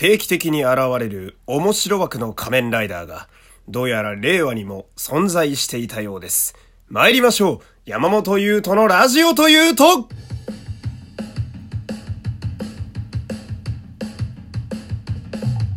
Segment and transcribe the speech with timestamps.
[0.00, 3.28] 定期的に現れる面白枠の仮面ライダーが、
[3.68, 6.54] どうやら令和にも存在していたようです。
[6.88, 7.60] 参りましょう。
[7.84, 10.08] 山本優斗のラジオというと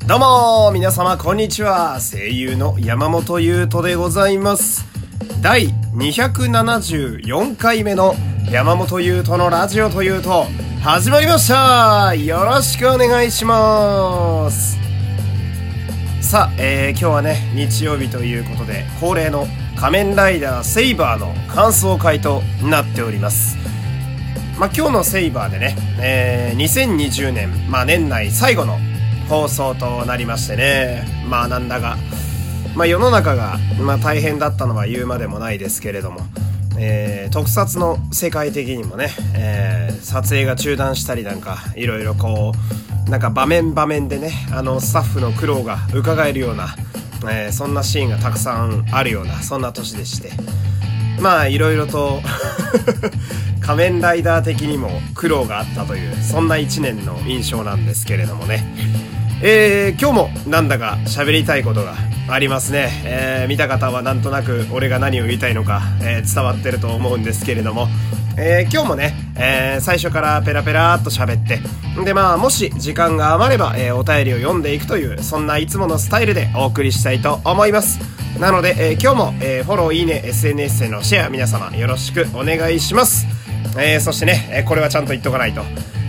[0.07, 1.99] どうも皆様こんにちは。
[1.99, 4.85] 声優の山本優斗でございます。
[5.41, 8.15] 第274回目の
[8.49, 10.45] 山本優斗のラジオというと
[10.83, 12.13] 始まりました。
[12.13, 14.77] よろしくお願いします。
[16.19, 23.55] さあ、えー、今日はね日曜日ということで恒例の仮面ライダーセイバーの感想会となっております。
[24.59, 28.77] まあ、今日のセイバーでね、えー、2020年、まあ、年内最後の
[29.29, 31.07] 放送となりましてね。
[31.29, 31.95] まあなんだが、
[32.75, 36.27] まあ、世の中が、まあ、大変だったのは言うまでもないですけれども。
[36.77, 42.53] えー、特撮の世界的にもね、えー、撮影が中断したりなんかいろいろこ
[43.07, 46.75] うなんか場面場面でねあのスタッフの苦労が伺えるような、
[47.29, 50.31] えー、そんなシーンがたくさんあるようなそんな年でして。
[51.19, 52.21] まあいろいろと
[53.61, 58.65] 仮面ライダー的にも苦労があったというそんな一年の印象なんですけれどもね。
[59.45, 61.95] えー、今日もなんだか喋りたいことが
[62.29, 67.89] ありますね、えー、見た方はなんとなく俺が何を言いたいのか、えー、伝わってると思うんですけれども、
[68.37, 71.59] え、今日もね、え最初からペラペラっと喋って。
[72.05, 77.99] でまあもし時間が余れば、えお便りを読んでいくというそんないつものスタイルでお送りしたいと思います。
[78.39, 83.27] なので、え今日も、えフォローいいね SNS へのシェア皆様よろしくお願いします、
[83.77, 85.63] えそしてね、えこれはちゃんと言っとかないと。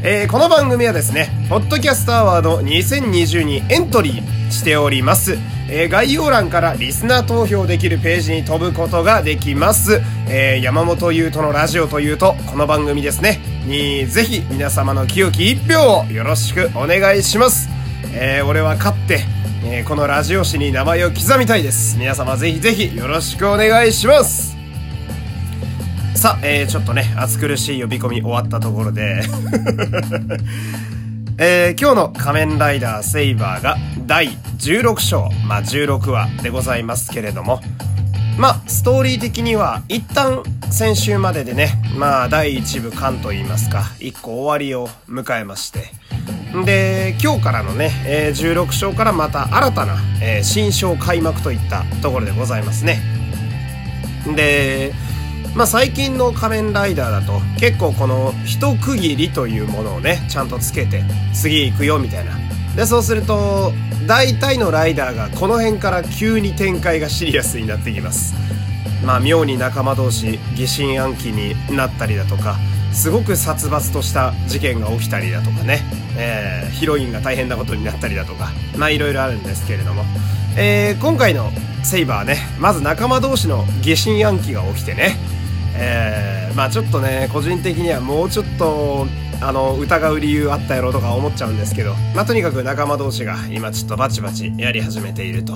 [0.06, 5.38] えー、この番組はですね、ポッドキャストアワード2020にエントリーしております。
[5.70, 10.02] えー、概要欄からリスナー投票できるページに飛ぶことができます。
[10.28, 17.70] えー、山本優斗のラジオというと、この番組ですね、にぜひ皆様の清き一票をよろしくお願いします。
[18.12, 19.20] えー、俺は勝って、
[19.64, 21.96] えー、このラジオ誌に名前を刻みたいです。
[21.96, 24.63] 皆様ぜひぜひよろしくお願いします。
[26.24, 29.20] さあ、えー、ちょっとね、暑苦しい呼び込み終わったところで。
[31.36, 33.76] えー、今日の仮面ライダーセイバーが
[34.06, 37.60] 第16章、まあ、16話でございますけれども、
[38.38, 45.92] まあ、ストーリー的には一旦先週まででね、まあ、第1部完と言いますか、1個終わりを迎えまして、
[46.64, 53.02] で、今日からのね、えー、16章からまた新たな、えー、新章開幕といったところでございますね。
[54.34, 54.94] で、
[55.54, 62.32] まあ、最近の仮面ライダーだと結構この一区切りというものをねちゃんとつけて次行くよみたいな。
[62.74, 63.72] でそうすると
[64.08, 68.34] 大体のライダーがこの辺から急に展開がシリアスになってきます。
[69.04, 72.56] まあ妙に仲間同士疑心暗鬼になったりだとか
[72.92, 75.82] すごく殺伐とした事件が起きたりだとかね、
[76.16, 80.04] えー、ヒロインが大変なことになったりだとかまあいろいろあるんですけれども、
[80.56, 81.50] えー、今回の
[81.82, 85.16] セイバーねまず仲間同士の疑心暗鬼が起きてね
[85.76, 89.06] えー、まあちょっとね個人的にはもうちょっと
[89.40, 95.54] あの疑う理由あったやろとか思っちゃうんですけどまあとにかく仲間同士が今ちょっとバチバチやり始めていると。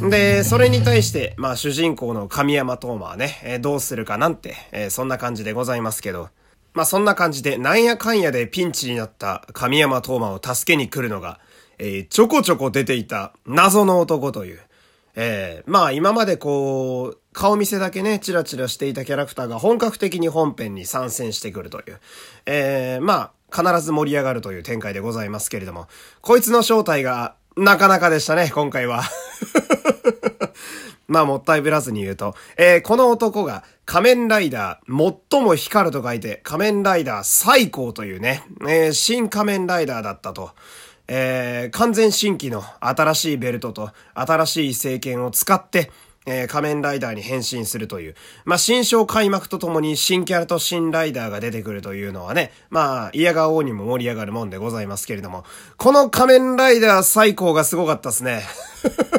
[0.00, 6.28] で、それに対して、まあ主人公の神山東馬はね、えー、どうするかなんて、えー、そんな感じでございますけど、
[6.72, 11.40] まあそんな感じでなんやかんやでピンチになった神山東馬を助けに来るのが、
[11.78, 14.60] えー、ちょこちょこ出ていた謎の男という、
[15.14, 22.00] えー、まあ今までこう、顔見せだけね、チラチラしていたキャラクターが本格的に本編に参戦してくるという、
[22.46, 25.86] えー、まあ、必ず盛り上がるという展開でございますけれども、
[26.20, 29.02] こいつの正体がなかなかでしたね、今回は。
[31.08, 40.50] まあ、もったいぶらずに言うと、えー、この男が仮面ライダー、最も光ると書いて、仮面ライダー最高というね、えー、新仮面ライダーだったと。
[41.08, 45.90] えー、完全新規の新しいベルトと新しい政権を使って、
[46.26, 48.14] えー、仮面ライダーに変身するという。
[48.44, 55.44] まあ、新章開幕とともに新キャラと新ライダーが出てくるというのはね、まあ、嫌が王にも盛り上がるもんでございますけれども、
[55.78, 58.42] この仮面ライダー最高がすごかったですね。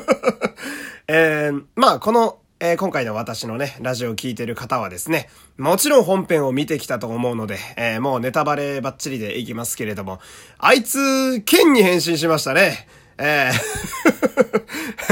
[1.07, 10.19] えー、まあ、このえー、今回の私のね、ラジオを聴いてる方はですね、もちろん本編を見てきたと思うので、えー、もうネタバレバッチリでいきますけれども、
[10.57, 12.85] あいつ、剣に変身しましたね。
[13.19, 13.99] えー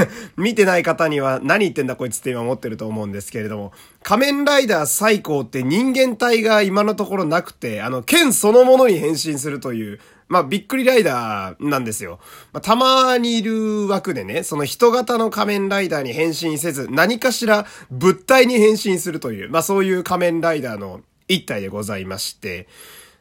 [0.37, 3.73] 見てない方には何言ってんだこいつって今思ってると思うんですけれども、
[4.03, 12.19] 仮面ライダー最高って人間体が今のところなくて、あの、剣そのものに変身するという、まあ、びっくりライダーなんですよ。
[12.51, 22.67] まあ、たまにいる枠でね、その人型の仮面ライダーに変身せず、何かしら物体に変身するという、まあ、そういう仮面ライダーの一体でございまして、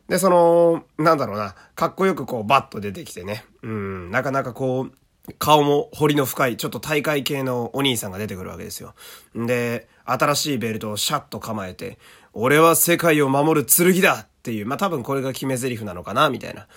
[0.09, 3.45] で、その、なんだろうな、かっこよくこうバッと出てきてね。
[3.63, 4.93] うん、なかなかこう、
[5.39, 8.95] 顔も彫りの深い、ちょっと大会系のお兄さんが出てくるわけですよ。
[9.35, 11.99] で、新しいベルトをシャッと構えて、
[12.33, 16.69] 俺は世界を守る剣だっていう、まあ、多分これが決め台詞なのかな、みたいな。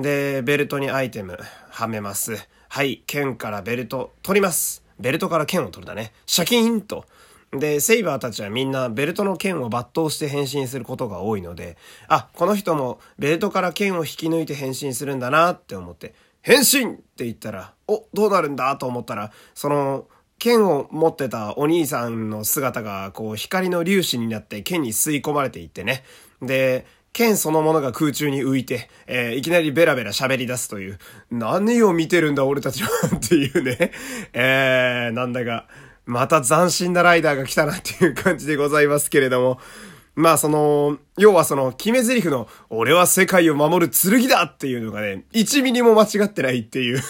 [0.00, 1.38] で、ベルトにアイテム
[1.70, 2.48] はめます。
[2.68, 4.82] はい、剣からベルト取ります。
[4.98, 6.12] ベルトから剣を取るだね。
[6.24, 7.04] シャキーンと。
[7.52, 11.76] で、セイバーたちはみんなベルトの剣を抜刀して変身することが多いので、
[12.06, 20.06] あ、この人もベルトから剣を引き抜いて変身するんだなって思って、変身って言ったら、お、どうなるんだと思ったら、その、
[20.38, 26.04] 剣を持ってたお兄さんの姿が、こう、光の粒子になって剣に吸い込まれていってね。
[26.40, 30.98] で、剣そのものが空中に浮いて、えー、いきなりベラベラ喋り出すという、
[31.30, 33.90] 何を見てるんだ俺たちはっていうね。
[34.32, 35.66] えー、なんだか、
[36.10, 39.60] また斬新なライダーが来たなっていう感じでございますけれども。
[40.16, 47.00] まあその、要はその、決め台詞の、俺は世界を守る剣だっていうのがね、1ミリも間違ってないっていう。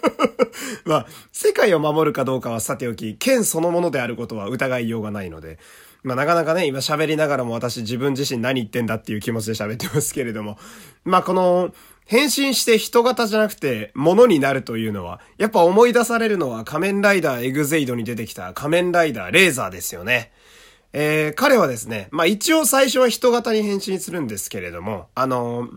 [0.84, 5.58] まあ、世界を守るかどうかはさておき、剣そのものであることは疑いようがないので、
[6.02, 10.58] まあなかなかね、今喋りながらも私自分自身何言ってんだっていう気持ちで喋ってますけれども、
[11.04, 11.72] まあこの、
[12.10, 20.32] 変身して人型じゃなくて物になるというのは、やっぱ思い出されるのは仮面ライダーエグゼイドに出てきた仮面ライダーレーザーですよね。
[20.92, 25.70] えー、彼はですね、まあ一応最初は人型に変身するんですけれども、あのー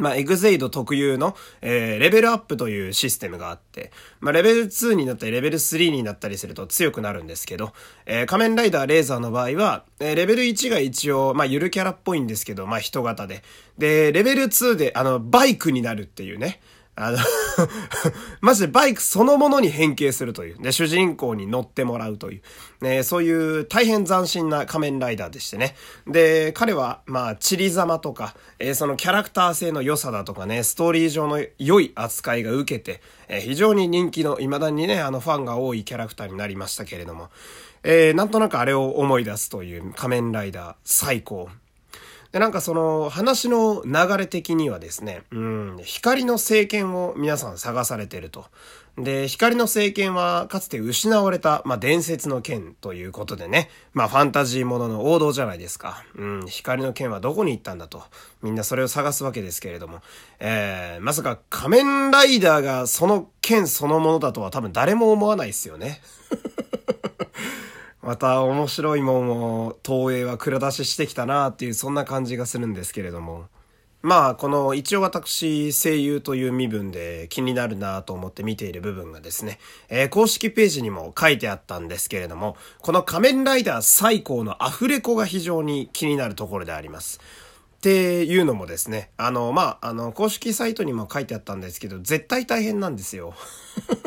[0.00, 7.72] まあ、エグゼイド特有の、えー、レベルアップというシステムがあって、まあ、レベル2になったり、レベル3になったりすると強くなるんですけど、
[8.06, 13.42] えー、仮面ライダーレーザーの場合は、えー、レベル1が一応、まあ、ゆるキャラっぽいんですけど、まあ、人型で。
[13.78, 16.60] で、レベル2で、あの、バイクになるっていうね。
[17.02, 17.18] あの
[18.42, 20.58] マジでバイクそのものに変形するという。
[20.62, 22.42] で、主人公に乗ってもらうという。
[22.82, 25.74] ね、そういう大変斬新な仮面ライダーでしてね。
[26.06, 37.30] で、彼は、まあ、チリ様とか、えー、そのキャラクター性の良さだとかね、ストーリー上の良い扱いが受けて、えー、非常に人気の、未だにね、あのファンが多いキャラクターになりましたけれども、
[37.82, 41.48] えー、なんとなくあれを思い出すという仮面ライダー最高。
[42.32, 48.46] で、なんかその話の流れ的にはですね、うん、光の聖剣を皆さん探されてると。
[48.96, 56.04] で、光の聖剣はかつて失われた、まあ、伝説の剣ということでね、まあ、ファンタジーものの王道じゃないですか。
[56.16, 58.02] うん、光の剣はどこに行ったんだと。
[58.42, 60.00] みんなそれを探すわけですけれども、
[60.38, 66.00] えー、まさか仮面ライダーがその剣そのものだとは多分誰も思わないですよね。
[68.02, 69.30] また面白いもん
[69.66, 73.46] を東映は蔵出ししてきたなっていうそんな感じがするんですけれども。
[74.02, 79.58] まあ、この一応私声優という身分で気になるなと思って見ている部分がですね、
[79.90, 87.20] えー、公式ページにも書いてあったんですけれども、この仮面ライダー最高のアフレコが非常に気になるところであります。
[87.76, 93.34] っていうのもですね、あの、まあ、あの、公式サイトにも書いてあったんですけど、絶対大変なんですよ。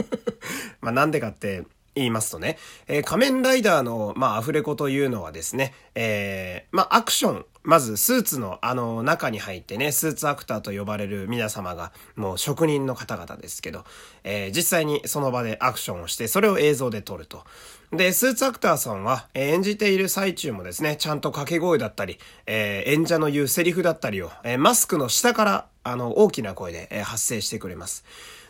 [0.81, 1.63] まあ、なんでかって、
[1.95, 2.57] 言いますとね、
[2.87, 13.85] えー、仮面ライダーの、まあ、アフレコというのはですね、えー、まあ、アクション、まず、スーツの、あの、中に入ってね、スーツアクターと呼ばれる皆様が、もう職人の方々ですけど、
[14.23, 17.43] えー、実際にその場でアクションをして、それを映像で撮ると。
[17.91, 22.17] で、スーツアクターさんは、え、演じている最中もですね、ちゃんと掛け声だったり、
[22.47, 28.03] え、演者の言うセリフだったりを、え、マスクの下から、あの、大きな声で、え、発声してくれます。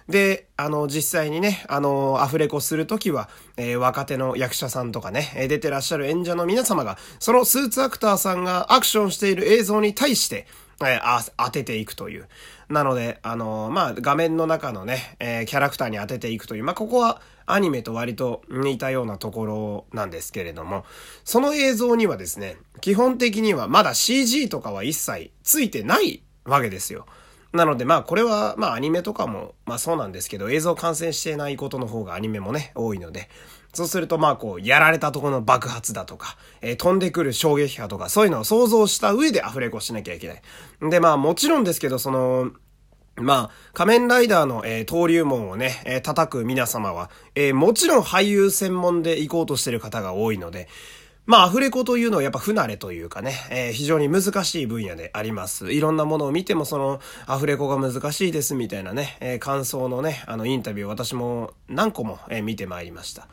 [0.10, 10.48] で、あの、実際にね、あの、アフレコするときは、えー、若手の役者さんとかね、出てらっしゃる演者の皆様が、そのスーツアクターさんがアクションしている映像に対して、
[10.81, 12.27] えー、当てていくという。
[12.69, 20.86] なので、あのまあ、画面の中のね、えー、キャラクターに当てていくという、まあ、ここはアニメと割と似たようなところなんですけれども、
[21.24, 27.05] その映像にはですね、基本的にはまだ CG とかは一切ついてないわけですよ。
[27.53, 33.29] なのでまあこれはまあアニメとかもまあそうなんですけど映像完成してないことの方がアニメもね多いので
[33.74, 40.41] そうするとまあこうやられたとこの爆発だとか、えー、飛んでくる衝撃波とかそういうのを想像した上でアフレコしなきゃいけない。
[40.89, 42.51] でまあもちろんですけどその
[43.15, 50.67] まあ、仮面ライダーの、えー、登竜門をね、えー、叩く皆様は、えー、もちろん俳優専門で行こうとしてる方が多いので、
[51.25, 55.72] まあ、アフレコというのはやっぱ不慣れというかね、えー、非常に難しい分野であります。
[55.72, 63.30] いろんなものを見てもその、アフレコが難しいですみたいなね、えー、感想のね、あの、インタビューを私も何個も、えー、見てまいりました。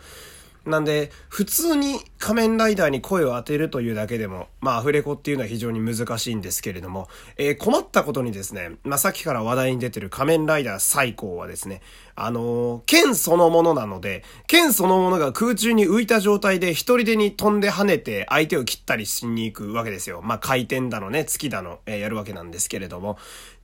[0.67, 11.81] なんで、普通に仮面ライダーに声を当てるというだけでも、まあ、アフレコっていうのは非常に難しいんですけれども、えー、困ったことにですね、まあ、さっきから話題に出てる仮面ライダー最高はですね、
[12.15, 20.21] あのー、剣そのものなので、剣そのものが空中に浮いた状態で一人でに飛んで跳ねて相手を切ったりしに行くわけですよ。
[20.23, 23.19] まあ、回転だのね、月だの、えー、やるわけなんですけれども。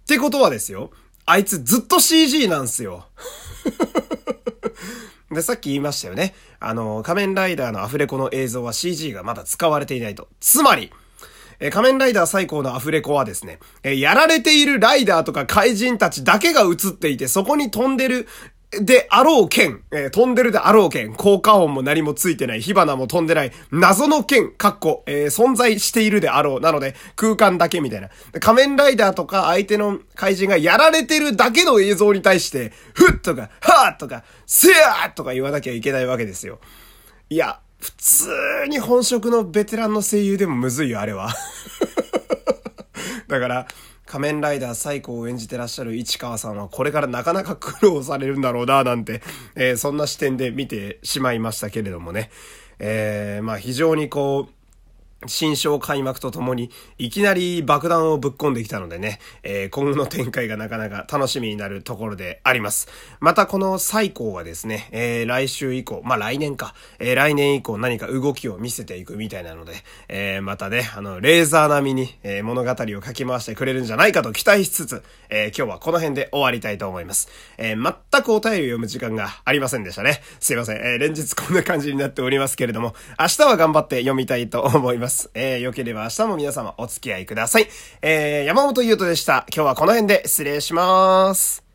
[0.05, 0.93] ってことはですよ、
[1.27, 3.07] あいつずっと CG なんすよ。
[5.31, 6.35] で、さっき言いましたよね。
[6.61, 10.29] あの、仮面ライダーのアフレコの映像は CG がまだ使われていないと。
[10.41, 10.93] つまり、
[11.59, 18.29] え仮面ライダー最高のアフレコはですね、えやられているライダーとか怪人たちだけが映っていて、そこに飛んでる
[18.85, 26.61] であろう剣、えー、飛んでるであろう剣、効果音も何もついてない、火花も飛んでない、謎の剣、かっこ、えー、存在しているであろう。
[26.61, 28.11] なので、空間だけみたいな。
[28.41, 36.59] 仮面ライダーとか相手の怪人がやられてるだけの映像に対して、ふっとか、はーとか、せやーとか言わなきゃいけないわけですよ。
[37.31, 38.29] いや、普通
[38.69, 41.35] に本職のベテランの声優でもむずいよ、あれは。
[43.29, 43.67] だから、
[44.07, 49.21] 仮面ライダー最高を演じてらっしゃる市川さんはこれからなかなか苦労されるんだろうな、なんて、
[49.57, 52.31] えー、そんな視点で見てしまいましたけれどもね。
[52.79, 54.56] えー、まあ非常にこう、
[55.25, 62.89] 新章開幕とともに、いきなり爆弾をぶっ込んできたのでね、えー、今後の展開がなかなか楽しみになるところであります。
[63.19, 69.73] またこの最高はですね、えー、来週以降、まあ、来年か、えー、来年以降何か動きを見せていくみたいなので、
[70.09, 77.29] えまたね、あの、レーザー並みに、え物語を書き回してくれるんじゃないかと期待しつつ、え今日はこの辺で終わりたいと思います。
[77.57, 80.21] え全くお便りを読む時間がありませんでしたね。
[80.41, 80.77] すいません。
[80.77, 85.31] え連日こんな感じになっておりますけれども、明日は頑張って読みたいと思いますます。
[85.35, 87.69] えー、良ければ明日も皆様お付き合いください。
[88.03, 89.47] えー、山本優斗でした。
[89.55, 91.66] 今日はこの辺で失礼します。